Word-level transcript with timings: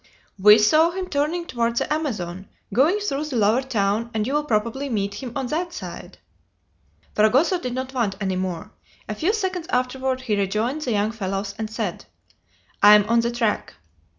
"We 0.39 0.57
saw 0.57 0.89
him 0.89 1.07
turning 1.07 1.45
toward 1.45 1.75
the 1.77 1.93
Amazon, 1.93 2.47
going 2.73 2.97
through 3.01 3.25
the 3.25 3.35
lower 3.35 3.61
town, 3.61 4.09
and 4.15 4.25
you 4.25 4.33
will 4.33 4.45
probably 4.45 4.89
meet 4.89 5.13
him 5.21 5.31
on 5.35 5.45
that 5.53 5.73
side." 5.73 6.17
Fragoso 7.13 7.59
did 7.59 7.75
not 7.75 7.93
want 7.93 8.15
any 8.19 8.35
more. 8.35 8.71
A 9.07 9.13
few 9.13 9.31
seconds 9.31 9.67
afterward 9.69 10.21
he 10.21 10.35
rejoined 10.35 10.81
the 10.81 10.91
young 10.93 11.11
fellows, 11.11 11.53
and 11.59 11.69
said: 11.69 12.05
"I 12.81 12.95
am 12.95 13.07
on 13.09 13.19
the 13.19 13.29
track." 13.29 13.75